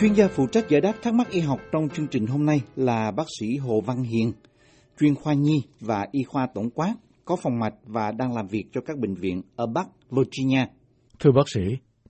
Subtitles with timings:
[0.00, 2.60] Chuyên gia phụ trách giải đáp thắc mắc y học trong chương trình hôm nay
[2.76, 4.32] là bác sĩ Hồ Văn Hiền,
[5.00, 8.64] chuyên khoa nhi và y khoa tổng quát, có phòng mạch và đang làm việc
[8.72, 10.66] cho các bệnh viện ở Bắc Virginia.
[11.18, 11.60] Thưa bác sĩ,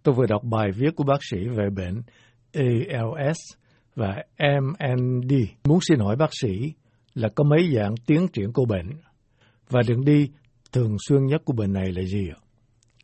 [0.02, 2.02] tôi vừa đọc bài viết của bác sĩ về bệnh
[2.52, 3.38] ALS
[3.95, 5.32] và MND.
[5.64, 6.73] Muốn xin hỏi bác sĩ
[7.14, 8.91] là có mấy dạng tiến triển của bệnh
[9.70, 10.30] và đường đi
[10.73, 12.38] thường xuyên nhất của bệnh này là gì ạ?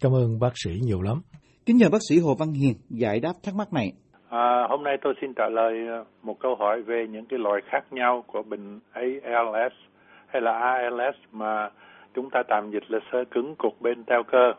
[0.01, 1.23] Cảm ơn bác sĩ nhiều lắm.
[1.67, 3.93] Kính nhờ bác sĩ Hồ Văn Hiền giải đáp thắc mắc này.
[4.35, 7.61] À, hôm nay tôi xin trả lời ờ, một câu hỏi về những cái loại
[7.67, 9.73] khác nhau của bệnh ALS
[10.27, 11.71] hay là ALS mà
[12.15, 14.53] chúng ta tạm dịch là sơ cứng cục bên teo cơ.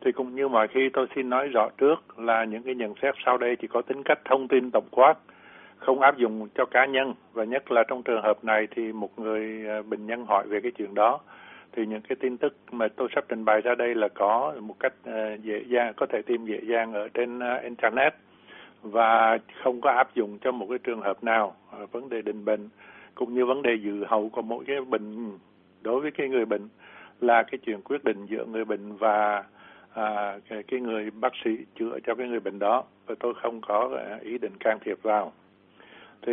[0.00, 3.14] Thì cũng như mọi khi tôi xin nói rõ trước là những cái nhận xét
[3.24, 5.14] sau đây chỉ có tính cách thông tin tổng quát,
[5.76, 9.18] không áp dụng cho cá nhân và nhất là trong trường hợp này thì một
[9.18, 11.20] người ờ, bệnh nhân hỏi về cái chuyện đó
[11.72, 14.74] thì những cái tin tức mà tôi sắp trình bày ra đây là có một
[14.80, 18.14] cách ờ, dễ dàng có thể tìm dễ dàng ở trên internet
[18.84, 22.44] và không có áp dụng cho một cái trường hợp nào à, vấn đề định
[22.44, 22.68] bệnh
[23.14, 25.38] cũng như vấn đề dự hậu của mỗi cái bệnh ừ,
[25.82, 26.68] đối với cái người bệnh
[27.20, 29.44] là cái chuyện quyết định giữa người bệnh và
[29.94, 32.84] à, cái, cái người bác sĩ chữa cho cái người bệnh đó.
[33.06, 35.32] Và tôi không có à, ý định can thiệp vào.
[36.26, 36.32] Thì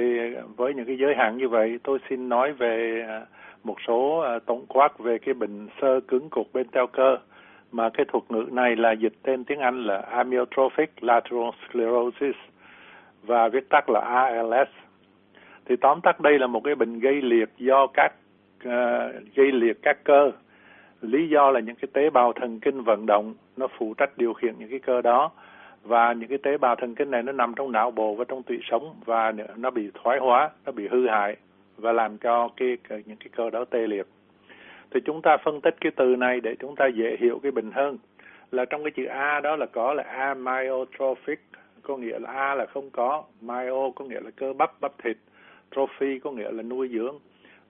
[0.55, 3.25] với những cái giới hạn như vậy tôi xin nói về à,
[3.63, 7.17] một số tổng quát về cái bệnh sơ cứng cục bên teo cơ
[7.71, 12.35] mà cái thuật ngữ này là dịch tên tiếng Anh là amyotrophic lateral sclerosis
[13.23, 14.69] và viết tắt là ALS.
[15.65, 18.13] Thì tóm tắt đây là một cái bệnh gây liệt do các
[18.67, 20.31] uh, gây liệt các cơ.
[21.01, 24.33] Lý do là những cái tế bào thần kinh vận động nó phụ trách điều
[24.33, 25.31] khiển những cái cơ đó
[25.83, 28.43] và những cái tế bào thần kinh này nó nằm trong não bộ và trong
[28.43, 31.35] tủy sống và nó bị thoái hóa, nó bị hư hại
[31.77, 34.07] và làm cho cái những cái cơ đó tê liệt.
[34.91, 37.71] Thì chúng ta phân tích cái từ này để chúng ta dễ hiểu cái bệnh
[37.71, 37.97] hơn.
[38.51, 41.39] Là trong cái chữ A đó là có là amyotrophic,
[41.81, 45.17] có nghĩa là A là không có, myo có nghĩa là cơ bắp, bắp thịt,
[45.75, 47.19] trophy có nghĩa là nuôi dưỡng.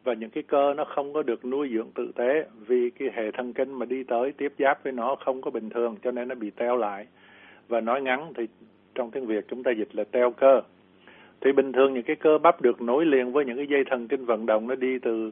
[0.04, 3.32] Và những cái cơ nó không có được nuôi dưỡng tự tế vì cái hệ
[3.32, 6.28] thần kinh mà đi tới tiếp giáp với nó không có bình thường cho nên
[6.28, 7.08] nó bị teo lại.
[7.68, 8.48] Và nói ngắn thì
[8.96, 10.62] trong tiếng Việt chúng ta dịch là teo cơ
[11.42, 14.08] thì bình thường những cái cơ bắp được nối liền với những cái dây thần
[14.08, 15.32] kinh vận động nó đi từ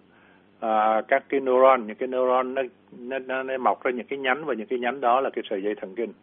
[0.60, 2.62] à, các cái neuron những cái neuron nó,
[3.00, 5.44] nó, nó, nó mọc ra những cái nhánh và những cái nhánh đó là cái
[5.50, 6.14] sợi dây thần kinh.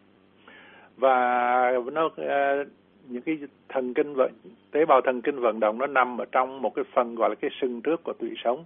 [0.97, 2.63] Và nó à,
[3.07, 3.37] những cái
[3.69, 4.31] thần kinh vận
[4.71, 7.35] tế bào thần kinh vận động nó nằm ở trong một cái phần gọi là
[7.35, 8.65] cái sừng trước của tủy sống.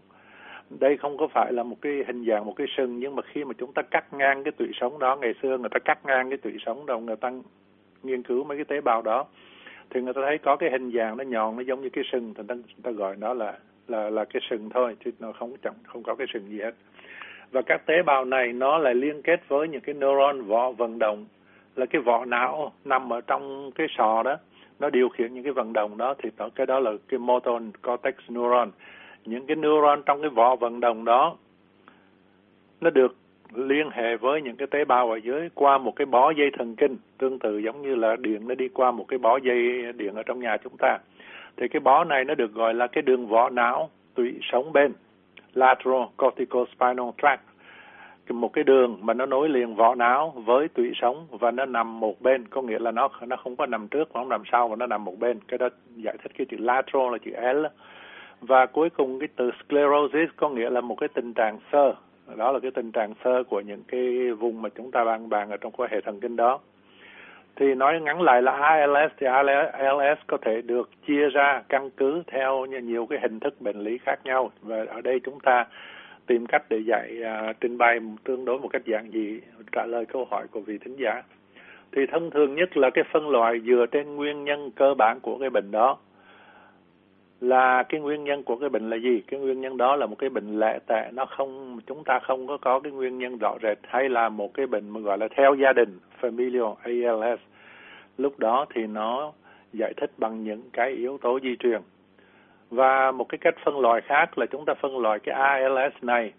[0.79, 3.43] Đây không có phải là một cái hình dạng một cái sừng nhưng mà khi
[3.43, 6.29] mà chúng ta cắt ngang cái tủy sống đó ngày xưa người ta cắt ngang
[6.29, 7.31] cái tủy sống đầu người ta
[8.03, 9.25] nghiên cứu mấy cái tế bào đó
[9.89, 12.33] thì người ta thấy có cái hình dạng nó nhọn nó giống như cái sừng
[12.33, 13.57] thì người ta, người ta gọi nó là
[13.91, 16.75] là là cái sừng thôi chứ nó không chẳng không có cái sừng gì hết.
[17.51, 20.99] Và các tế bào này nó lại liên kết với những cái neuron vỏ vận
[20.99, 21.25] động.
[21.75, 24.37] Là cái vỏ não nằm ở trong cái sọ đó
[24.79, 27.63] nó điều khiển những cái vận động đó thì đó, cái đó là cái motor
[27.83, 28.71] cortex neuron.
[29.25, 31.37] Những cái neuron trong cái vỏ vận động đó
[32.81, 33.15] nó được
[33.53, 36.75] liên hệ với những cái tế bào ở dưới qua một cái bó dây thần
[36.75, 40.15] kinh tương tự giống như là điện nó đi qua một cái bó dây điện
[40.15, 40.97] ở trong nhà chúng ta
[41.57, 44.93] thì cái bó này nó được gọi là cái đường vỏ não tủy sống bên,
[45.53, 47.41] lateral corticospinal tract.
[48.29, 51.99] Một cái đường mà nó nối liền vỏ não với tủy sống và nó nằm
[51.99, 54.75] một bên, có nghĩa là nó nó không có nằm trước không nằm sau mà
[54.75, 55.39] nó nằm một bên.
[55.47, 57.65] Cái đó giải thích cái chữ lateral là chữ L.
[58.41, 61.93] Và cuối cùng cái từ sclerosis có nghĩa là một cái tình trạng sơ
[62.35, 65.49] đó là cái tình trạng sơ của những cái vùng mà chúng ta đang bàn
[65.49, 66.59] ở trong cái hệ thần kinh đó
[67.55, 72.23] thì nói ngắn lại là ALS thì ALS có thể được chia ra căn cứ
[72.27, 74.51] theo nhiều cái hình thức bệnh lý khác nhau.
[74.61, 75.65] Và ở đây chúng ta
[76.27, 79.39] tìm cách để dạy uh, trình bày tương đối một cách giản dị
[79.71, 81.23] trả lời câu hỏi của vị thính giả.
[81.91, 85.37] Thì thông thường nhất là cái phân loại dựa trên nguyên nhân cơ bản của
[85.37, 85.97] cái bệnh đó.
[87.41, 89.21] Là cái nguyên nhân của cái bệnh là gì?
[89.27, 92.47] Cái nguyên nhân đó là một cái bệnh lệ tệ nó không chúng ta không
[92.47, 95.27] có có cái nguyên nhân rõ rệt hay là một cái bệnh mà gọi là
[95.35, 97.39] theo gia đình familial ALS
[98.17, 99.31] lúc đó thì nó
[99.73, 101.81] giải thích bằng những cái yếu tố di truyền.
[102.69, 106.33] Và một cái cách phân loại khác là chúng ta phân loại cái ALS này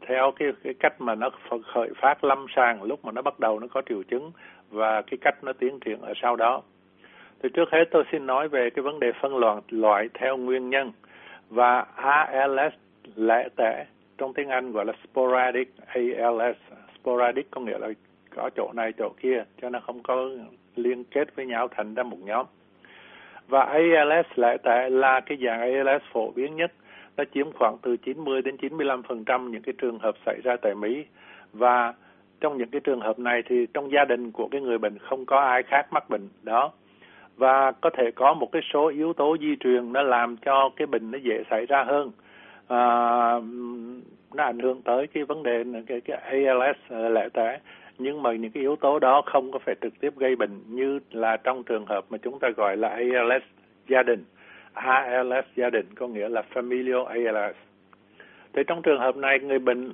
[0.00, 1.30] theo cái cái cách mà nó
[1.74, 4.32] khởi phát lâm sàng lúc mà nó bắt đầu nó có triệu chứng
[4.70, 6.62] và cái cách nó tiến triển ở sau đó.
[7.42, 10.70] Thì trước hết tôi xin nói về cái vấn đề phân loại loại theo nguyên
[10.70, 10.92] nhân.
[11.48, 12.74] Và ALS
[13.16, 13.86] lẻ tẻ
[14.18, 16.56] trong tiếng Anh gọi là sporadic ALS.
[17.00, 17.88] Sporadic có nghĩa là
[18.36, 20.28] có chỗ này chỗ kia cho nên không có
[20.76, 22.46] liên kết với nhau thành ra một nhóm.
[23.48, 26.72] Và ALS lẻ tẻ là cái dạng ALS phổ biến nhất.
[27.16, 31.04] Nó chiếm khoảng từ 90 đến 95% những cái trường hợp xảy ra tại Mỹ
[31.52, 31.94] và
[32.40, 35.26] trong những cái trường hợp này thì trong gia đình của cái người bệnh không
[35.26, 36.72] có ai khác mắc bệnh đó
[37.36, 40.86] và có thể có một cái số yếu tố di truyền nó làm cho cái
[40.86, 42.10] bệnh nó dễ xảy ra hơn
[42.68, 42.80] à,
[44.34, 47.58] nó ảnh hưởng tới cái vấn đề cái, cái ALS ờ, lệ tẻ
[48.02, 51.00] nhưng mà những cái yếu tố đó không có phải trực tiếp gây bệnh như
[51.10, 53.42] là trong trường hợp mà chúng ta gọi là ALS
[53.88, 54.24] gia đình.
[54.72, 57.56] ALS gia đình có nghĩa là familial ALS
[58.52, 59.92] thì trong trường hợp này, người bệnh,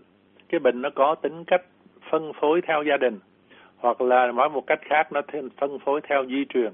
[0.48, 1.62] cái bệnh nó có tính cách
[2.10, 3.18] phân phối theo gia đình,
[3.76, 5.20] hoặc là nói một cách khác, nó
[5.56, 6.72] phân phối theo di truyền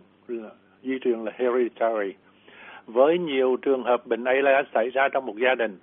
[0.83, 2.15] di truyền là hereditary.
[2.87, 5.79] Với nhiều trường hợp bệnh ALS xảy ra trong một gia đình,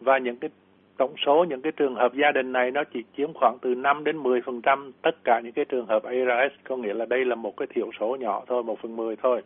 [0.00, 0.50] và những cái
[0.96, 4.04] tổng số những cái trường hợp gia đình này nó chỉ chiếm khoảng từ 5
[4.04, 7.24] đến 10 phần trăm tất cả những cái trường hợp ARS có nghĩa là đây
[7.24, 9.42] là một cái thiểu số nhỏ thôi, một phần mười thôi.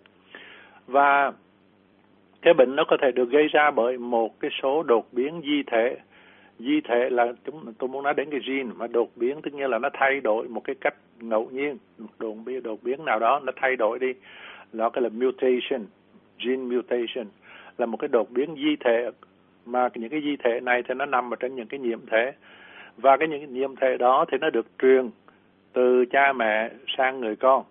[0.87, 1.33] Và
[2.43, 5.63] cái bệnh nó có thể được gây ra bởi một cái số đột biến di
[5.67, 5.97] thể.
[6.59, 9.69] Di thể là chúng, tôi muốn nói đến cái gene mà đột biến tức nghĩa
[9.69, 11.77] là nó thay đổi một cái cách ngẫu nhiên.
[11.99, 14.13] Một đột biến đột biến nào đó nó thay đổi đi.
[14.73, 15.87] Nó cái là mutation,
[16.39, 17.27] gene mutation.
[17.79, 19.11] Là một cái đột biến di thể
[19.67, 22.33] mà những cái di thể này thì nó nằm ở trên những cái nhiễm thể.
[22.97, 25.11] Và cái những nhiễm thể đó thì nó được truyền
[25.73, 27.65] từ cha mẹ sang người con.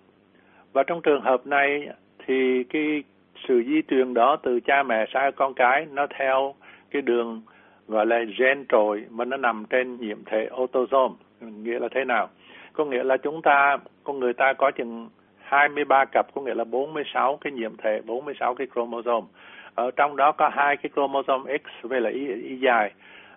[0.73, 1.87] Và trong trường hợp này
[2.25, 3.03] thì cái
[3.47, 6.55] sự di truyền đó từ cha mẹ sang con cái nó theo
[6.91, 7.41] cái đường
[7.87, 11.15] gọi là gen trội mà nó nằm trên nhiễm thể autosome.
[11.41, 12.29] Nghĩa là thế nào?
[12.73, 15.09] Có nghĩa là chúng ta, con người ta có chừng
[15.45, 19.27] 23 cặp có nghĩa là 46 cái nhiễm thể 46 cái chromosome.
[19.75, 22.91] Ở trong đó có hai cái chromosome X với là y, y dài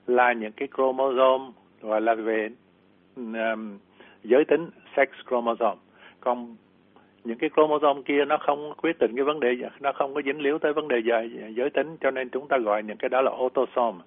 [0.07, 1.45] là những cái chromosome
[1.83, 2.49] gọi là về
[3.17, 3.79] um,
[4.25, 5.81] giới tính sex chromosome.
[6.21, 6.57] Còn
[7.25, 10.41] những cái chromosome kia nó không quyết định cái vấn đề nó không có dính
[10.41, 13.21] líu tới vấn đề giới, giới tính cho nên chúng ta gọi những cái đó
[13.21, 13.99] là autosome.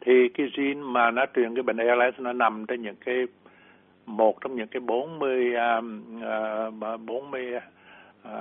[0.00, 3.26] Thì cái gene mà nó truyền cái bệnh ALS nó nằm trên những cái
[4.06, 7.52] một trong những cái 40 uh, 40
[8.22, 8.32] uh,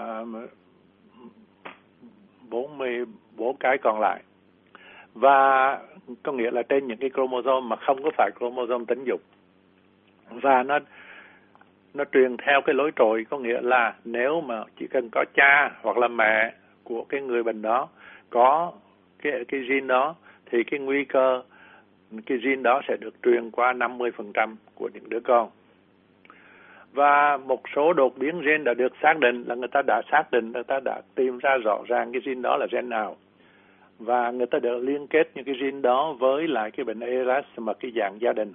[2.50, 4.24] 44 cái còn lại.
[5.14, 5.80] Và
[6.24, 9.22] có nghĩa là trên những cái chromosome mà không có phải chromosome tính dục.
[10.30, 10.80] Và nó
[11.94, 15.72] nó truyền theo cái lối trội có nghĩa là nếu mà chỉ cần có cha
[15.82, 16.54] hoặc là mẹ
[16.84, 17.88] của cái người bệnh đó
[18.30, 18.72] có
[19.22, 20.16] cái cái gene đó
[20.46, 21.42] thì cái nguy cơ
[22.22, 25.50] cái gene đó sẽ được truyền qua 50% của những đứa con.
[26.94, 30.24] Và một số đột biến gen đã được xác định là người ta đã xác
[30.32, 33.16] định, người ta đã tìm ra rõ ràng cái gene đó là gen nào.
[34.00, 37.46] Và người ta đã liên kết những cái gene đó với lại cái bệnh ALS
[37.58, 38.54] mà cái dạng gia đình.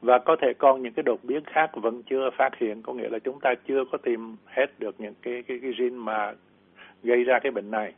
[0.00, 3.08] Và có thể còn những cái đột biến khác vẫn chưa phát hiện, có nghĩa
[3.08, 6.32] là chúng ta chưa có tìm hết được những cái cái, cái gene mà
[7.02, 7.92] gây ra cái bệnh này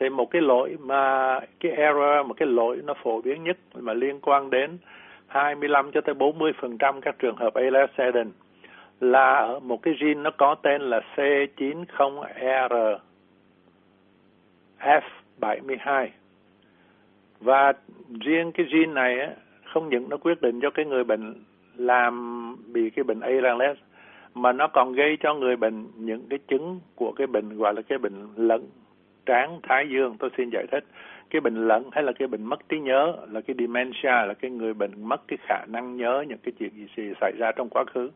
[0.00, 3.92] thì một cái lỗi mà cái error một cái lỗi nó phổ biến nhất mà
[3.92, 4.78] liên quan đến
[5.26, 8.30] 25 cho tới 40 phần trăm các trường hợp ALS Eden
[9.00, 12.98] là ở một cái gene nó có tên là C90R
[14.80, 16.08] F72
[17.40, 17.72] và
[18.20, 19.30] riêng cái gene này á,
[19.64, 21.34] không những nó quyết định cho cái người bệnh
[21.76, 23.78] làm bị cái bệnh ALS
[24.34, 27.82] mà nó còn gây cho người bệnh những cái chứng của cái bệnh gọi là
[27.82, 28.66] cái bệnh lẫn
[29.28, 30.84] tráng thái dương, tôi xin giải thích.
[31.30, 34.50] Cái bệnh lẫn hay là cái bệnh mất trí nhớ, là cái dementia, là cái
[34.50, 37.84] người bệnh mất cái khả năng nhớ những cái chuyện gì xảy ra trong quá
[37.84, 38.10] khứ.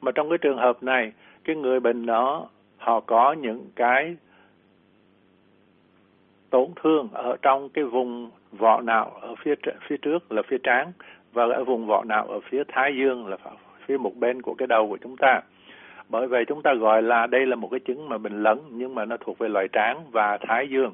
[0.00, 1.12] Mà trong cái trường hợp này,
[1.44, 4.16] cái người bệnh đó, họ có những cái
[6.50, 9.54] tổn thương ở trong cái vùng vỏ não ở phía
[9.88, 10.92] phía trước là phía trán
[11.32, 13.36] và ở vùng vỏ não ở phía thái dương là
[13.86, 15.40] phía một bên của cái đầu của chúng ta
[16.10, 18.94] bởi vậy chúng ta gọi là đây là một cái chứng mà bệnh lẫn nhưng
[18.94, 20.92] mà nó thuộc về loại trán và thái dương.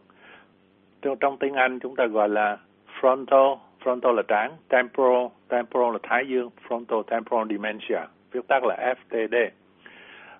[1.03, 2.59] Trong, trong tiếng Anh chúng ta gọi là
[3.01, 8.01] frontal frontal là trán temporal temporal là thái dương frontal temporal dementia
[8.33, 9.49] viết tắt là FTD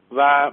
[0.09, 0.51] và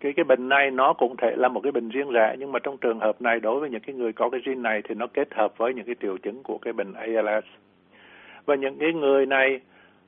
[0.00, 2.58] cái cái bệnh này nó cũng thể là một cái bệnh riêng rẽ nhưng mà
[2.58, 5.06] trong trường hợp này đối với những cái người có cái gene này thì nó
[5.06, 7.44] kết hợp với những cái triệu chứng của cái bệnh ALS
[8.46, 9.60] và những cái người này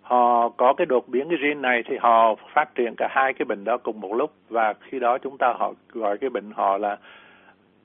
[0.02, 3.44] họ có cái đột biến cái gen này thì họ phát triển cả hai cái
[3.44, 4.32] bệnh đó cùng một lúc.
[4.48, 6.96] Và khi đó chúng ta họ gọi cái bệnh họ là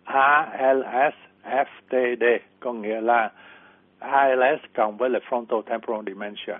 [0.03, 3.31] ALS FTD có nghĩa là
[3.99, 6.57] ALS cộng với là frontal temporal dementia.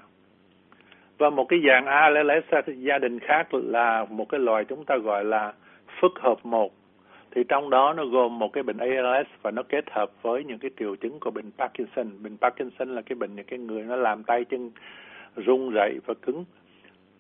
[1.18, 5.26] Và một cái dạng ALS gia đình khác là một cái loại chúng ta gọi
[5.26, 5.54] là
[6.02, 6.72] phức hợp một.
[7.32, 10.60] Thì trong đó nó gồm một cái bệnh ALS và nó kết hợp với những
[10.60, 12.24] cái triệu chứng của bệnh Parkinson.
[12.24, 14.72] Bệnh Parkinson là cái bệnh những cái người nó làm tay chân
[15.46, 16.46] rung rẩy và cứng.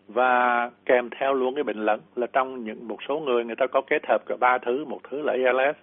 [0.07, 3.67] Và kèm theo luôn cái bệnh lẫn là trong những, một số người người ta
[3.67, 5.77] có kết hợp cả ba thứ, một thứ là ALS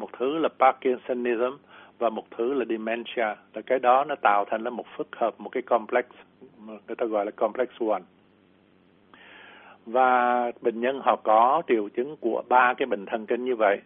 [0.00, 1.56] một thứ là Parkinsonism
[1.98, 3.34] và một thứ là dementia.
[3.54, 6.04] Là cái đó nó tạo thành là một phức hợp, một cái complex,
[6.66, 8.02] người ta gọi là complex one.
[9.86, 13.80] Và bệnh nhân họ có triệu chứng của ba cái bệnh thần kinh như vậy.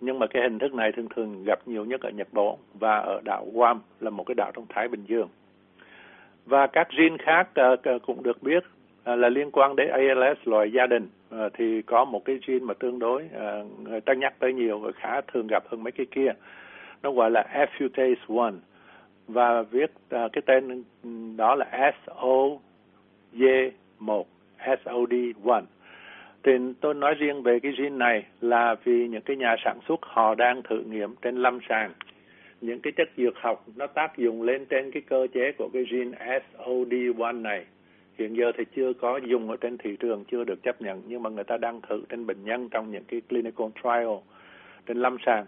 [0.00, 2.98] Nhưng mà cái hình thức này thường thường gặp nhiều nhất ở Nhật Bản và
[2.98, 5.28] ở đảo Guam, là một cái đảo trong Thái Bình Dương
[6.48, 7.76] và các gene khác ờ,
[8.06, 8.64] cũng được biết
[9.04, 11.08] ờ, là liên quan đến ALS loài gia đình.
[11.30, 13.28] Ờ, thì có một cái gene mà tương đối
[13.82, 16.32] người ta nhắc tới nhiều và khá thường gặp hơn mấy cái kia.
[17.02, 18.50] Nó gọi là FUTase 1
[19.28, 20.84] và viết cái tên
[21.36, 24.24] đó là SOD1
[24.58, 25.62] SOD1
[26.44, 30.00] thì tôi nói riêng về cái gene này là vì những cái nhà sản xuất
[30.02, 31.92] họ đang thử nghiệm trên lâm sàng
[32.60, 35.84] những cái chất dược học nó tác dụng lên trên cái cơ chế của cái
[35.90, 37.64] gene SOD1 này.
[38.18, 41.22] Hiện giờ thì chưa có dùng ở trên thị trường chưa được chấp nhận nhưng
[41.22, 44.16] mà người ta đang thử trên bệnh nhân trong những cái clinical trial
[44.86, 45.46] trên lâm sàng.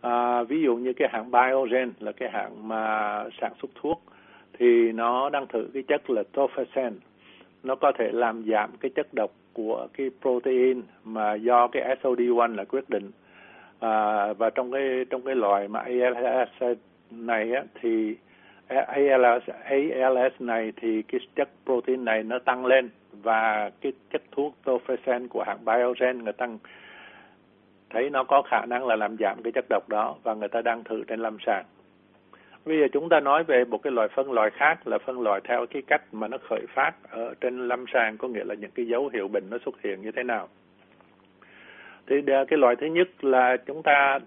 [0.00, 4.02] À, ví dụ như cái hãng Biogen là cái hãng mà sản xuất thuốc
[4.58, 6.92] thì nó đang thử cái chất là tofersen.
[7.62, 12.54] Nó có thể làm giảm cái chất độc của cái protein mà do cái SOD1
[12.54, 13.10] là quyết định
[13.80, 16.78] à, và trong cái trong cái loại mà ALS
[17.10, 18.16] này á, thì
[18.68, 24.54] ALS ALS này thì cái chất protein này nó tăng lên và cái chất thuốc
[24.64, 26.46] tofersen của hãng Biogen người ta
[27.90, 30.62] thấy nó có khả năng là làm giảm cái chất độc đó và người ta
[30.62, 31.64] đang thử trên lâm sàng.
[32.64, 35.40] Bây giờ chúng ta nói về một cái loại phân loại khác là phân loại
[35.44, 38.70] theo cái cách mà nó khởi phát ở trên lâm sàng có nghĩa là những
[38.70, 40.48] cái dấu hiệu bệnh nó xuất hiện như thế nào.
[42.06, 42.16] Thì
[42.48, 44.18] cái loại thứ nhất là chúng ta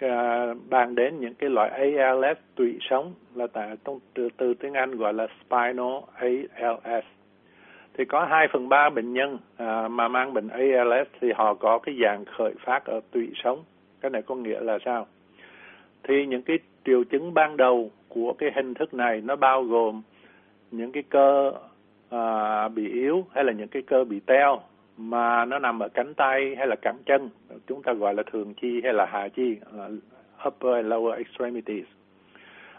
[0.00, 3.76] à, bàn đến những cái loại ALS tụy sống là tại
[4.14, 7.04] từ, từ tiếng Anh gọi là spinal ALS.
[7.94, 11.78] Thì có 2 phần 3 bệnh nhân à, mà mang bệnh ALS thì họ có
[11.78, 13.64] cái dạng khởi phát ở tụy sống.
[14.00, 15.06] Cái này có nghĩa là sao?
[16.02, 20.02] Thì những cái triệu chứng ban đầu của cái hình thức này nó bao gồm
[20.70, 21.52] những cái cơ
[22.10, 24.60] à, bị yếu hay là những cái cơ bị teo
[24.96, 27.30] mà nó nằm ở cánh tay hay là cẳng chân,
[27.66, 29.88] chúng ta gọi là thường chi hay là hạ chi là
[30.48, 31.84] upper and lower extremities.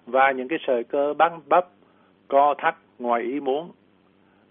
[0.05, 1.67] Và những cái sợi cơ băng bắp,
[2.27, 3.71] co thắt ngoài ý muốn,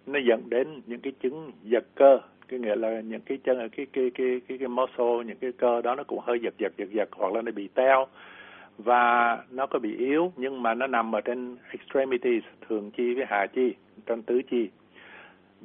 [0.07, 2.19] nó dẫn đến những cái chứng giật cơ,
[2.49, 5.83] cái nghĩa là những cái chân, cái cái cái cái cái muscle, những cái cơ
[5.83, 8.07] đó nó cũng hơi giật giật giật giật hoặc là nó bị teo.
[8.79, 13.25] Và nó có bị yếu nhưng mà nó nằm ở trên extremities, thường chi với
[13.29, 13.75] hạ chi
[14.07, 14.69] trên tứ chi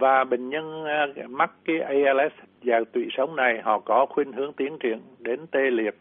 [0.02, 4.54] và bệnh nhân à, mắc cái ALS dạng tụy sống này họ có khuynh hướng
[4.54, 5.96] tiến triển đến tê liệt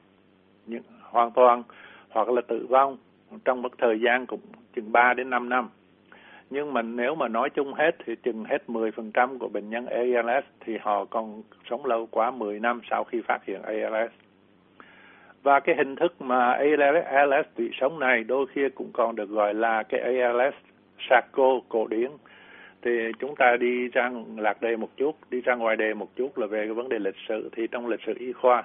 [0.67, 1.63] những, hoàn toàn
[2.11, 2.97] hoặc là tử vong
[3.45, 4.41] trong một thời gian cũng
[4.75, 5.69] chừng 3 đến 5 năm.
[6.51, 10.45] Nhưng mà nếu mà nói chung hết thì chừng hết 10% của bệnh nhân ALS
[10.61, 14.13] thì họ còn sống lâu quá 10 năm sau khi phát hiện ALS.
[15.43, 19.31] Và cái hình thức mà ALS, ALS tụy sống này đôi khi cũng còn được
[19.31, 20.55] gọi là cái ALS
[21.09, 22.11] Sarco cổ điển
[22.83, 26.39] thì chúng ta đi ra lạc đề một chút, đi ra ngoài đề một chút
[26.39, 27.51] là về cái vấn đề lịch sử.
[27.57, 28.65] Thì trong lịch sử y khoa,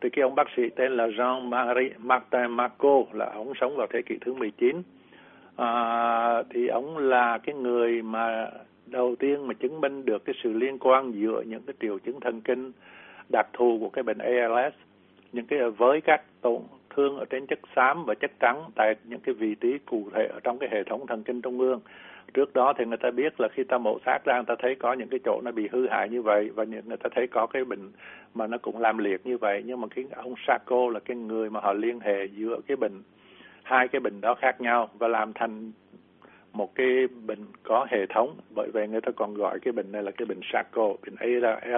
[0.00, 4.02] thì cái ông bác sĩ tên là Jean-Marie Martin Marco là ông sống vào thế
[4.02, 4.82] kỷ thứ 19.
[5.56, 8.50] À, thì ông là cái người mà
[8.86, 12.20] đầu tiên mà chứng minh được cái sự liên quan giữa những cái triệu chứng
[12.20, 12.72] thần kinh
[13.32, 14.74] đặc thù của cái bệnh ALS
[15.32, 19.20] những cái với các tổn thương ở trên chất xám và chất trắng tại những
[19.20, 21.80] cái vị trí cụ thể ở trong cái hệ thống thần kinh trung ương
[22.34, 24.74] trước đó thì người ta biết là khi ta mổ xác ra, người ta thấy
[24.74, 27.46] có những cái chỗ nó bị hư hại như vậy và người ta thấy có
[27.46, 27.90] cái bệnh
[28.34, 29.62] mà nó cũng làm liệt như vậy.
[29.66, 33.02] Nhưng mà cái ông Sarko là cái người mà họ liên hệ giữa cái bệnh,
[33.62, 35.72] hai cái bệnh đó khác nhau và làm thành
[36.52, 38.36] một cái bệnh có hệ thống.
[38.54, 41.16] Bởi vậy người ta còn gọi cái bệnh này là cái bệnh Sarko, bệnh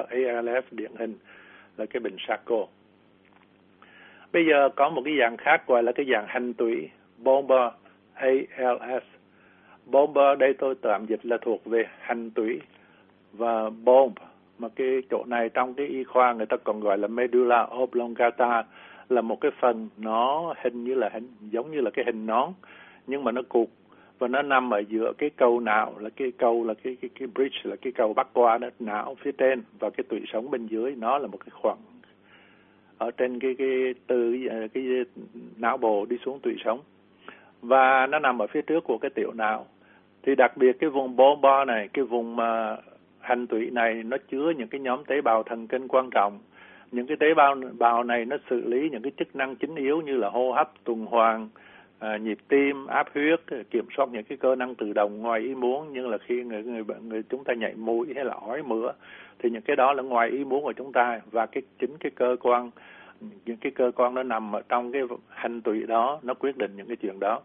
[0.08, 1.14] ALS điển hình
[1.76, 2.66] là cái bệnh Sarko.
[4.32, 7.72] Bây giờ có một cái dạng khác gọi là cái dạng hành tủy, bomber
[8.14, 9.04] ALS
[9.86, 12.60] Bomber đây tôi tạm dịch là thuộc về hành tủy
[13.32, 14.12] và bomb.
[14.58, 18.64] Mà cái chỗ này trong cái y khoa người ta còn gọi là medulla oblongata
[19.08, 22.52] là một cái phần nó hình như là hình giống như là cái hình nón
[23.06, 23.68] nhưng mà nó cụt
[24.18, 27.28] và nó nằm ở giữa cái cầu não là cái cầu là cái cái cái
[27.34, 30.66] bridge là cái cầu bắc qua đó não phía trên và cái tủy sống bên
[30.66, 31.78] dưới nó là một cái khoảng
[32.98, 34.84] ở trên cái cái từ cái, cái
[35.56, 36.80] não bộ đi xuống tủy sống
[37.62, 39.66] và nó nằm ở phía trước của cái tiểu não.
[40.22, 42.76] Thì đặc biệt cái vùng bô bo này cái vùng mà
[43.20, 46.38] hành tụy này nó chứa những cái nhóm tế bào thần kinh quan trọng.
[46.92, 50.00] Những cái tế bào bào này nó xử lý những cái chức năng chính yếu
[50.00, 51.48] như là hô hấp tuần hoàn
[51.98, 53.40] à, nhịp tim áp huyết
[53.70, 56.62] kiểm soát những cái cơ năng tự động ngoài ý muốn như là khi người
[56.62, 58.92] người bệnh người chúng ta nhảy mũi hay là ói mửa.
[59.38, 62.10] Thì những cái đó là ngoài ý muốn của chúng ta và cái chính cái
[62.10, 62.70] cơ quan
[63.44, 66.70] những cái cơ quan nó nằm ở trong cái hành tụy đó, nó quyết định
[66.76, 67.40] những cái chuyện đó.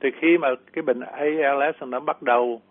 [0.00, 2.62] Thì khi mà cái bệnh ALS nó bắt đầu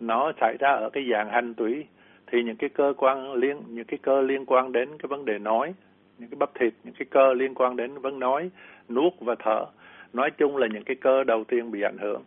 [0.00, 1.86] nó xảy ra ở cái dạng hành tủy
[2.26, 5.38] thì những cái cơ quan liên, những cái cơ liên quan đến cái vấn đề
[5.38, 5.74] nói,
[6.18, 8.50] những cái bắp thịt, những cái cơ liên quan đến vấn nói,
[8.88, 9.66] nuốt và thở,
[10.12, 12.22] nói chung là những cái cơ đầu tiên bị ảnh hưởng.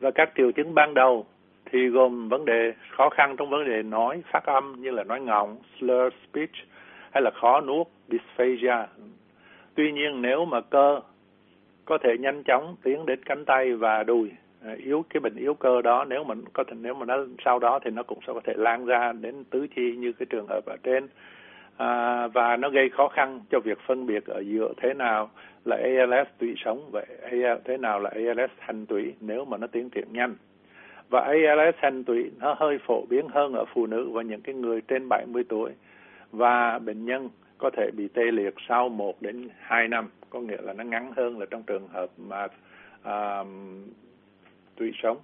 [0.00, 1.26] Và các triệu chứng ban đầu
[1.64, 5.20] thì gồm vấn đề khó khăn trong vấn đề nói phát âm như là nói
[5.20, 6.54] ngọng, slur speech
[7.10, 8.86] hay là khó nuốt dysphagia.
[9.74, 11.00] Tuy nhiên nếu mà cơ
[11.84, 14.30] có thể nhanh chóng tiến đến cánh tay và đùi
[14.64, 17.58] à, yếu cái bệnh yếu cơ đó nếu mà có thể nếu mà nó sau
[17.58, 20.46] đó thì nó cũng sẽ có thể lan ra đến tứ chi như cái trường
[20.46, 21.08] hợp ở trên.
[21.76, 25.30] À, và nó gây khó khăn cho việc phân biệt ở giữa thế nào
[25.64, 27.04] là ALS tủy sống và
[27.64, 30.34] thế nào là ALS hành tủy nếu mà nó tiến triển nhanh.
[31.10, 34.54] Và ALS hành tụy nó hơi phổ biến hơn ở phụ nữ và những cái
[34.54, 35.70] người trên 70 tuổi
[36.32, 40.08] và bệnh nhân có thể bị tê liệt sau 1 đến 2 năm.
[40.30, 42.46] Có nghĩa là nó ngắn hơn là trong trường hợp mà
[43.02, 43.44] à,
[44.76, 45.18] tủy sống.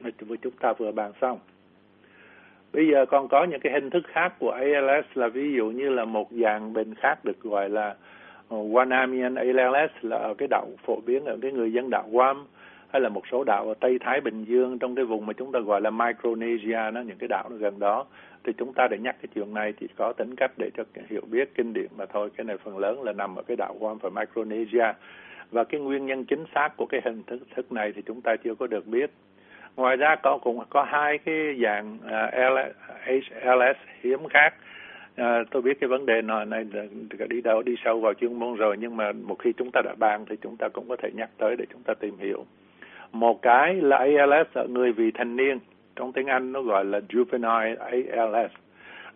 [0.00, 0.10] Mà
[0.42, 1.38] chúng ta vừa bàn xong.
[2.72, 5.88] Bây giờ còn có những cái hình thức khác của ALS là ví dụ như
[5.88, 7.94] là một dạng bệnh khác được gọi là
[8.48, 12.46] ờ, Wanamian ALS là ở cái đảo phổ biến ở cái người dân đảo Guam
[12.88, 15.52] hay là một số đảo ở Tây Thái Bình Dương trong cái vùng mà chúng
[15.52, 18.06] ta gọi là Micronesia nó những cái đảo gần đó
[18.46, 21.22] thì chúng ta để nhắc cái chuyện này thì có tính cách để cho hiểu
[21.30, 22.30] biết kinh điển mà thôi.
[22.36, 24.92] Cái này phần lớn là nằm ở cái đảo Guam và Micronesia.
[25.50, 28.36] Và cái nguyên nhân chính xác của cái hình thức, thức này thì chúng ta
[28.44, 29.10] chưa có được biết.
[29.76, 34.54] Ngoài ra có cũng có hai cái dạng à, uh, LS, HLS hiếm khác.
[35.16, 36.64] À, tôi biết cái vấn đề này, này
[37.28, 39.94] đi đâu đi sâu vào chuyên môn rồi nhưng mà một khi chúng ta đã
[39.98, 42.44] bàn thì chúng ta cũng có thể nhắc tới để chúng ta tìm hiểu.
[43.12, 45.58] Một cái là ALS ở người vị thành niên,
[45.96, 48.52] trong tiếng Anh nó gọi là juvenile ALS.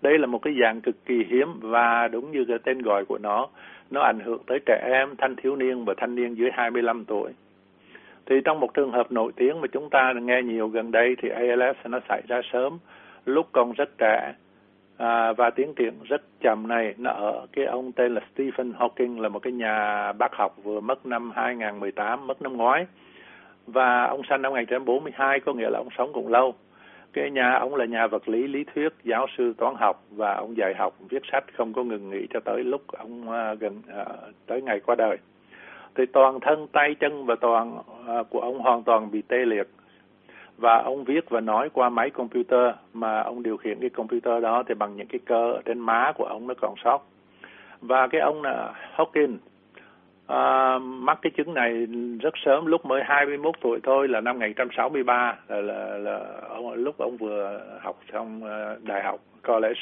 [0.03, 3.19] Đây là một cái dạng cực kỳ hiếm và đúng như cái tên gọi của
[3.19, 3.49] nó,
[3.91, 7.33] nó ảnh hưởng tới trẻ em, thanh thiếu niên và thanh niên dưới 25 tuổi.
[8.27, 11.29] Thì trong một trường hợp nổi tiếng mà chúng ta nghe nhiều gần đây thì
[11.29, 12.79] ALS nó xảy ra sớm,
[13.25, 14.35] lúc còn rất trẻ
[15.01, 19.21] à, và tiến triển rất chậm này nó ở cái ông tên là Stephen Hawking
[19.21, 22.87] là một cái nhà bác học vừa mất năm 2018 mất năm ngoái
[23.67, 26.55] và ông sinh năm 1942 có nghĩa là ông sống cũng lâu
[27.13, 30.57] cái nhà ông là nhà vật lý lý thuyết giáo sư toán học và ông
[30.57, 34.07] dạy học viết sách không có ngừng nghỉ cho tới lúc ông uh, gần uh,
[34.47, 35.17] tới ngày qua đời.
[35.95, 39.69] Thì toàn thân tay chân và toàn uh, của ông hoàn toàn bị tê liệt.
[40.59, 44.63] Và ông viết và nói qua máy computer mà ông điều khiển cái computer đó
[44.69, 46.99] thì bằng những cái cơ ở trên má của ông nó còn sót.
[47.81, 49.37] Và cái ông là Hawking
[50.31, 51.87] à, mắc cái chứng này
[52.21, 56.99] rất sớm lúc mới 21 tuổi thôi là năm 1963 là là, là ông, lúc
[56.99, 59.81] ông vừa học xong uh, đại học college.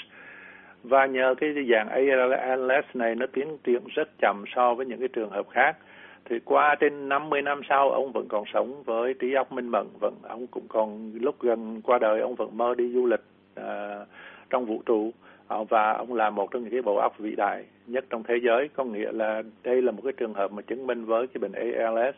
[0.82, 5.08] Và nhờ cái dạng ALS này nó tiến triển rất chậm so với những cái
[5.08, 5.76] trường hợp khác.
[6.24, 9.86] Thì qua trên 50 năm sau ông vẫn còn sống với trí óc minh mẫn
[10.00, 13.24] vẫn ông cũng còn lúc gần qua đời ông vẫn mơ đi du lịch
[13.60, 14.08] uh,
[14.50, 15.08] trong vũ trụ.
[15.08, 15.14] uh,
[15.48, 18.34] Ờ, và ông là một trong những cái bộ óc vĩ đại nhất trong thế
[18.42, 18.68] giới.
[18.68, 21.52] Có nghĩa là đây là một cái trường hợp mà chứng minh với cái bệnh
[21.52, 22.14] ALS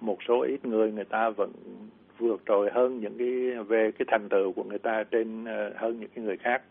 [0.00, 1.52] một số ít người người ta vẫn
[2.18, 6.00] vượt trội hơn những cái về cái thành tựu của người ta trên ờ, hơn
[6.00, 6.62] những cái người khác.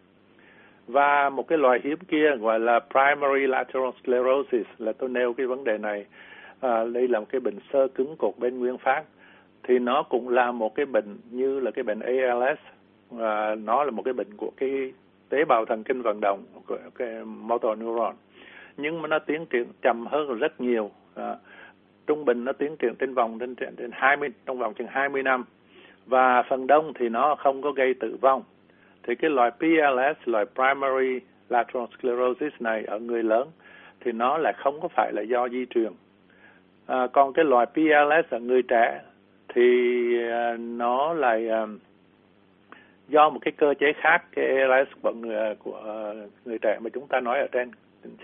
[0.87, 5.47] Và một cái loài hiếm kia gọi là primary lateral sclerosis là tôi nêu cái
[5.47, 6.05] vấn đề này.
[6.59, 9.03] À, đây là một cái bệnh sơ cứng cột bên nguyên phát.
[9.63, 12.59] Thì nó cũng là một cái bệnh như là cái bệnh ALS
[13.09, 14.93] và nó là một cái bệnh của cái
[15.31, 18.15] tế bào thần kinh vận động của cái motor neuron.
[18.77, 20.91] Nhưng mà nó tiến triển chậm hơn rất nhiều.
[21.15, 21.35] À,
[22.07, 25.23] trung bình nó tiến triển trên vòng trên trên, trên 20 trong vòng chừng 20
[25.23, 25.43] năm.
[26.05, 28.43] Và phần đông thì nó không có gây tử vong.
[29.03, 33.47] Thì cái loại PLS loại primary lateral sclerosis này ở người lớn
[33.99, 35.91] thì nó là không có phải là do di truyền.
[36.85, 39.01] À, còn cái loại PLS ở người trẻ
[39.55, 39.61] thì
[40.25, 41.69] uh, nó lại uh,
[43.11, 46.89] do một cái cơ chế khác, cái ALS của người của ờ, người trẻ mà
[46.89, 47.71] chúng ta nói ở trên.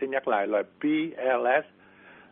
[0.01, 1.65] Xin nhắc lại loại PLS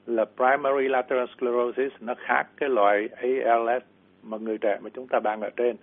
[0.05, 3.83] là primary lateral sclerosis, nó khác cái loại ALS
[4.23, 5.75] mà người trẻ mà chúng ta bàn ở trên.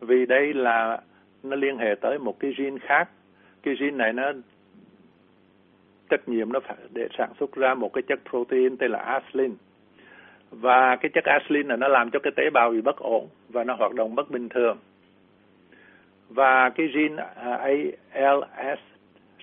[0.00, 1.00] Vì đây là
[1.42, 3.08] nó liên hệ tới một cái gene khác.
[3.62, 4.32] Cái gene này nó,
[6.10, 9.54] trách nhiệm nó phải để sản xuất ra một cái chất protein tên là aslin
[10.50, 13.64] và cái chất aslin này nó làm cho cái tế bào bị bất ổn và
[13.64, 14.76] nó hoạt động bất bình thường
[16.30, 17.58] và cái gene à,
[18.12, 18.78] ALS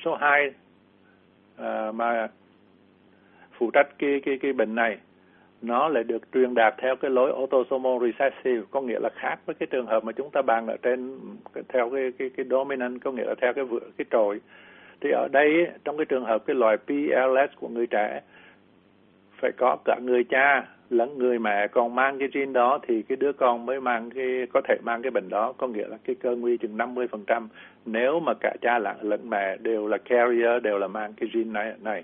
[0.06, 0.52] số 2
[1.58, 2.28] à, mà
[3.52, 4.98] phụ trách cái cái cái bệnh này
[5.62, 9.56] nó lại được truyền đạt theo cái lối autosomal recessive có nghĩa là khác với
[9.56, 11.20] cái trường hợp mà chúng ta bàn ở trên
[11.70, 13.66] theo cái cái cái dominant có nghĩa là theo cái
[13.98, 14.42] cái trội.
[15.02, 18.22] Thì ở đây trong cái trường hợp cái loại PLS của người trẻ
[19.42, 23.16] phải có cả người cha lẫn người mẹ còn mang cái gene đó thì cái
[23.16, 26.16] đứa con mới mang cái có thể mang cái bệnh đó có nghĩa là cái
[26.16, 27.48] cơ nguy chừng 50%
[27.86, 31.52] nếu mà cả cha lẫn lẫn mẹ đều là carrier đều là mang cái gene
[31.52, 32.04] này này.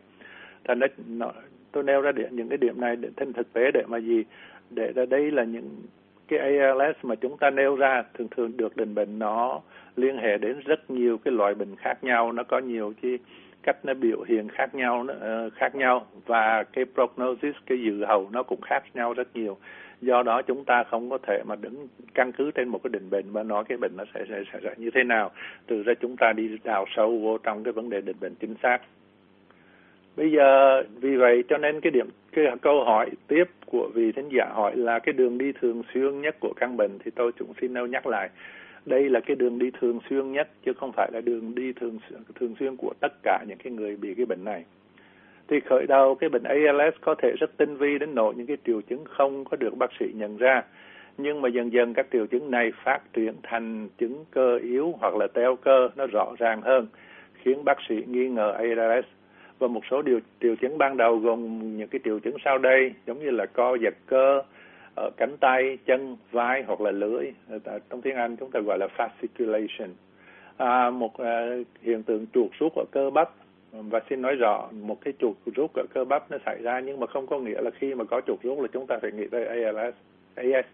[0.63, 1.31] Thành nó,
[1.71, 4.23] tôi nêu ra điểm, những cái điểm này để thêm thực tế để mà gì?
[4.69, 5.69] Để ra đây là những
[6.27, 9.61] cái ALS mà chúng ta nêu ra thường thường được định bệnh nó
[9.95, 13.19] liên hệ đến rất nhiều cái loại bệnh khác nhau nó có nhiều cái
[13.63, 16.07] cách nó biểu hiện khác nhau ờ, khác nhau.
[16.25, 19.57] Và cái prognosis cái dự hầu nó cũng khác nhau rất nhiều.
[20.01, 23.09] Do đó chúng ta không có thể mà đứng căn cứ trên một cái định
[23.09, 25.31] bệnh mà nói cái bệnh nó sẽ sẽ sẽ, sẽ như thế nào.
[25.67, 28.55] Từ ra chúng ta đi đào sâu vô trong cái vấn đề định bệnh chính
[28.63, 28.79] xác.
[30.17, 34.29] Bây giờ vì vậy cho nên cái điểm cái câu hỏi tiếp của vị thính
[34.37, 37.53] giả hỏi là cái đường đi thường xuyên nhất của căn bệnh thì tôi cũng
[37.61, 38.29] xin nêu nhắc lại
[38.85, 41.99] đây là cái đường đi thường xuyên nhất, chứ không phải là đường đi thường
[42.39, 44.65] thường xuyên của tất cả những cái người bị cái bệnh này.
[45.47, 48.57] Thì khởi đầu cái bệnh ALS có thể rất tinh vi đến nỗi những cái
[48.65, 50.63] triệu chứng không có được bác sĩ nhận ra.
[51.17, 55.15] Nhưng mà dần dần các triệu chứng này phát triển thành chứng cơ yếu hoặc
[55.15, 56.87] là teo cơ, nó rõ ràng hơn,
[57.33, 59.05] khiến bác sĩ nghi ngờ ALS
[59.59, 62.93] và một số điều, triệu chứng ban đầu gồm những cái triệu chứng sau đây,
[63.07, 64.41] giống như là co giật cơ
[64.95, 67.31] ở cánh tay, chân, vai hoặc là lưỡi.
[67.89, 69.89] Trong tiếng Anh chúng ta gọi là fasciculation.
[70.57, 71.47] À, một à,
[71.81, 73.29] hiện tượng chuột rút ở cơ bắp
[73.71, 76.99] và xin nói rõ một cái chuột rút ở cơ bắp nó xảy ra nhưng
[76.99, 79.27] mà không có nghĩa là khi mà có chuột rút là chúng ta phải nghĩ
[79.31, 79.95] tới ALS,
[80.35, 80.65] AS,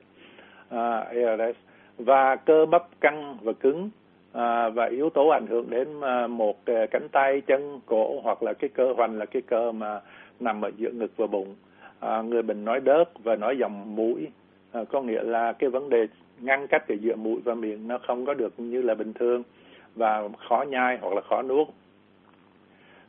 [0.69, 1.55] à, ALS
[1.97, 3.89] và cơ bắp căng và cứng
[4.33, 8.43] à, và yếu tố ảnh hưởng đến à, một à, cánh tay chân cổ hoặc
[8.43, 10.01] là cái cơ hoành là cái cơ mà
[10.39, 11.55] nằm ở giữa ngực và bụng
[11.99, 14.27] à, người bệnh nói đớt và nói dòng mũi.
[14.71, 16.07] À, có nghĩa là cái vấn đề
[16.39, 19.43] ngăn cách ở giữa mũi và miệng nó không có được như là bình thường
[19.95, 21.67] và khó nhai hoặc là khó nuốt.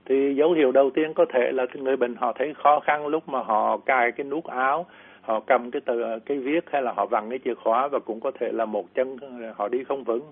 [0.04, 3.28] Thì dấu hiệu đầu tiên có thể là người bệnh họ thấy khó khăn lúc
[3.28, 4.86] mà họ cài cái nút áo
[5.20, 8.20] họ cầm cái tờ cái viết hay là họ vặn cái chìa khóa và cũng
[8.20, 9.16] có thể là một chân
[9.56, 10.22] họ đi không vững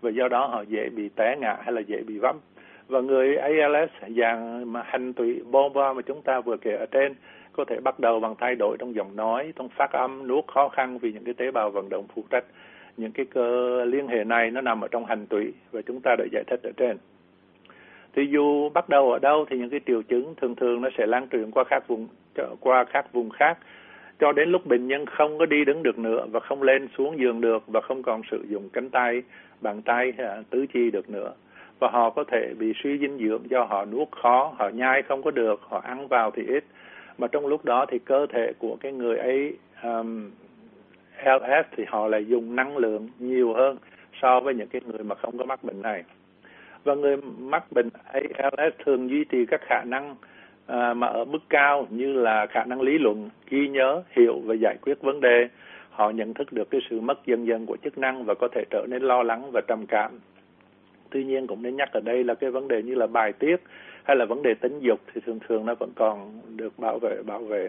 [0.00, 2.36] và do đó họ dễ bị té ngã hay là dễ bị vấp.
[2.88, 7.14] Và người ALS dạng mà hành tụy bomba mà chúng ta vừa kể ở trên
[7.56, 10.68] có thể bắt đầu bằng thay đổi trong giọng nói, trong phát âm, nuốt khó
[10.68, 12.44] khăn vì những cái tế bào vận động phụ trách.
[12.96, 16.16] Những cái cơ liên hệ này nó nằm ở trong hành tụy và chúng ta
[16.18, 16.96] đã giải thích ở trên.
[18.14, 21.06] Thì dù bắt đầu ở đâu thì những cái triệu chứng thường thường nó sẽ
[21.06, 22.08] lan truyền qua các vùng
[22.60, 23.58] qua các vùng khác
[24.20, 27.18] cho đến lúc bệnh nhân không có đi đứng được nữa và không lên xuống
[27.18, 29.22] giường được và không còn sử dụng cánh tay,
[29.60, 30.12] bàn tay,
[30.50, 31.32] tứ chi được nữa
[31.78, 35.22] và họ có thể bị suy dinh dưỡng do họ nuốt khó, họ nhai không
[35.22, 36.64] có được, họ ăn vào thì ít
[37.18, 40.30] mà trong lúc đó thì cơ thể của cái người ấy um,
[41.24, 43.76] LS thì họ lại dùng năng lượng nhiều hơn
[44.22, 46.04] so với những cái người mà không có mắc bệnh này
[46.86, 50.14] và người mắc bệnh ALS thường duy trì các khả năng
[50.66, 54.54] à, mà ở mức cao như là khả năng lý luận, ghi nhớ, hiểu và
[54.54, 55.48] giải quyết vấn đề.
[55.90, 58.64] Họ nhận thức được cái sự mất dần dần của chức năng và có thể
[58.70, 60.10] trở nên lo lắng và trầm cảm.
[61.10, 63.56] Tuy nhiên cũng nên nhắc ở đây là cái vấn đề như là bài tiết
[64.04, 67.22] hay là vấn đề tính dục thì thường thường nó vẫn còn được bảo vệ
[67.22, 67.68] bảo vệ.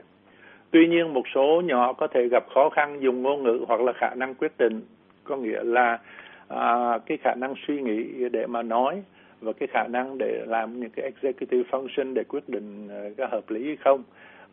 [0.71, 3.93] Tuy nhiên một số nhỏ có thể gặp khó khăn dùng ngôn ngữ hoặc là
[3.93, 4.81] khả năng quyết định,
[5.23, 5.99] có nghĩa là
[6.47, 9.03] à, cái khả năng suy nghĩ để mà nói
[9.41, 13.27] và cái khả năng để làm những cái executive function để quyết định à, có
[13.31, 14.03] hợp lý hay không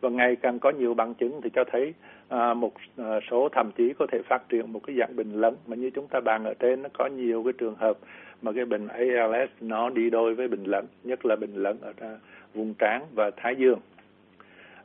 [0.01, 1.93] và ngày càng có nhiều bằng chứng thì cho thấy
[2.29, 5.55] à, một à, số thậm chí có thể phát triển một cái dạng bệnh lẫn
[5.67, 7.97] mà như chúng ta bàn ở trên nó có nhiều cái trường hợp
[8.41, 12.17] mà cái bệnh ALS nó đi đôi với bệnh lẫn nhất là bệnh lẫn ở
[12.53, 13.79] vùng trán và thái dương.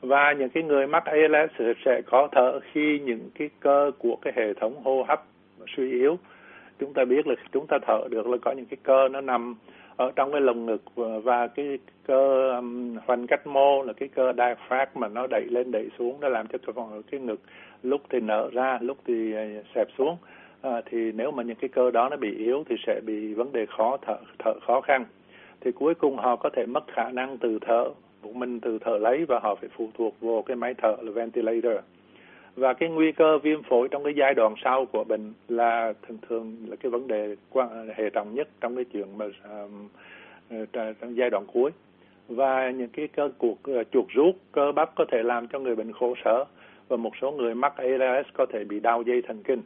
[0.01, 4.33] Và những cái người mắc ALS sẽ khó thở khi những cái cơ của cái
[4.37, 5.25] hệ thống hô hấp
[5.77, 6.19] suy yếu.
[6.79, 9.55] Chúng ta biết là chúng ta thở được là có những cái cơ nó nằm
[9.97, 10.83] ở trong cái lồng ngực
[11.25, 15.71] và cái cơ um, hoành cách mô là cái cơ diaphragm mà nó đẩy lên
[15.71, 17.41] đẩy xuống nó làm cho cái phần cái ngực
[17.83, 20.17] lúc thì nở ra lúc thì à, xẹp xuống
[20.63, 23.53] à, thì nếu mà những cái cơ đó nó bị yếu thì sẽ bị vấn
[23.53, 25.05] đề khó thở thở khó khăn.
[25.61, 27.85] Thì cuối cùng họ có thể mất khả năng từ thở
[28.23, 31.13] của mình từ thở lấy và họ phải phụ thuộc vào cái máy thở là
[31.13, 31.77] ventilator.
[32.57, 36.19] Và cái nguy cơ viêm phổi trong cái giai đoạn sau của bệnh là thường
[36.29, 39.89] thường là cái vấn đề quan hệ trọng nhất trong cái chuyện mà um,
[40.73, 41.71] trong giai đoạn cuối.
[42.29, 45.77] Và những cái cơ cuộc ờ, chuột rút cơ bắp có thể làm cho người
[45.77, 46.45] bệnh khổ sở
[46.89, 49.63] và một số người mắc ALS có thể bị đau dây thần kinh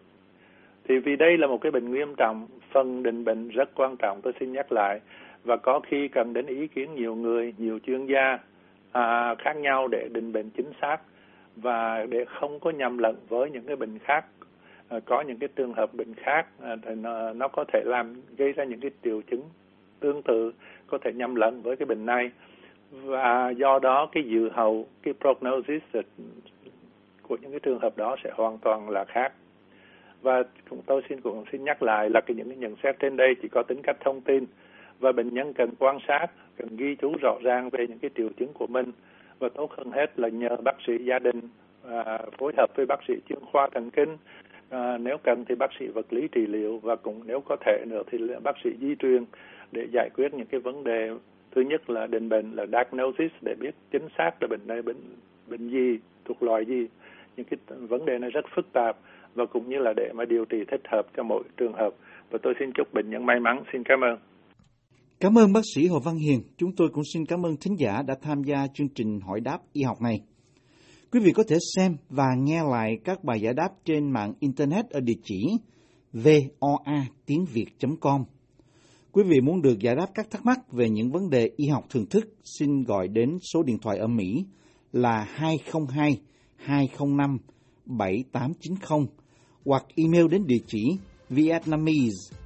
[0.89, 4.21] thì vì đây là một cái bệnh nghiêm trọng phần định bệnh rất quan trọng
[4.23, 5.01] tôi xin nhắc lại.
[5.45, 8.39] Và có khi cần đến ý kiến nhiều người nhiều chuyên gia
[8.93, 10.99] à, khác nhau để định bệnh chính xác
[11.57, 14.25] và để không có nhầm lẫn với những cái bệnh khác.
[14.89, 18.15] À, có những cái trường hợp bệnh khác à, thì nó, nó có thể làm
[18.37, 19.43] gây ra những cái triệu chứng
[20.01, 20.53] tương tự
[20.87, 22.31] có thể nhầm lẫn với cái bệnh này.
[22.91, 25.83] Và do đó cái dự hậu cái prognosis
[27.23, 29.33] của những cái trường hợp đó sẽ hoàn toàn là khác
[30.25, 33.17] và chúng tôi xin cũng xin nhắc lại là cái những cái nhận xét trên
[33.17, 34.47] đây chỉ có tính cách thông tin.
[35.01, 38.29] Và bệnh nhân cần quan sát cần ghi chú rõ ràng về những cái triệu
[38.37, 38.93] chứng của mình.
[39.39, 41.41] Và tốt hơn hết là nhờ bác sĩ gia đình
[41.89, 44.17] à, phối hợp với bác sĩ chuyên khoa thần kinh.
[44.71, 47.85] À, nếu cần thì bác sĩ vật lý trị liệu và cũng nếu có thể
[47.87, 49.25] nữa thì bác sĩ di truyền
[49.73, 51.11] để giải quyết những cái vấn đề.
[51.55, 55.01] Thứ nhất là định bệnh là diagnosis để biết chính xác là bệnh này bệnh
[55.47, 56.87] bệnh gì thuộc loại gì.
[57.37, 58.97] Những cái vấn đề này rất phức tạp
[59.35, 61.91] và cũng như là để mà điều trị thích hợp cho mỗi trường hợp
[62.31, 64.19] và tôi xin chúc bệnh nhân may mắn xin cảm ơn
[65.21, 66.43] Cảm ơn bác sĩ Hồ Văn Hiền.
[66.57, 69.59] Chúng tôi cũng xin cảm ơn thính giả đã tham gia chương trình hỏi đáp
[69.73, 70.21] y học này.
[71.13, 74.91] Quý vị có thể xem và nghe lại các bài giải đáp trên mạng Internet
[74.91, 75.59] ở địa chỉ
[76.13, 78.25] voa tiếng việt.com.
[79.13, 81.85] Quý vị muốn được giải đáp các thắc mắc về những vấn đề y học
[81.91, 82.25] thường thức,
[82.59, 84.45] xin gọi đến số điện thoại ở Mỹ
[84.93, 86.21] là 202
[86.57, 87.39] 205
[87.87, 89.24] 7890
[89.65, 90.97] hoặc email đến địa chỉ
[91.31, 92.37] vietnamese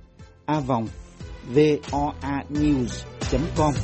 [0.47, 0.87] a vòng
[1.55, 3.75] voanews.com